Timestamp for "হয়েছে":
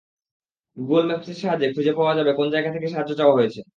3.37-3.61